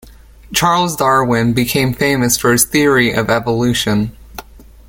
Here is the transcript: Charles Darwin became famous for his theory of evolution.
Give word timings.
Charles 0.51 0.95
Darwin 0.95 1.53
became 1.53 1.93
famous 1.93 2.35
for 2.35 2.51
his 2.53 2.63
theory 2.65 3.13
of 3.13 3.29
evolution. 3.29 4.17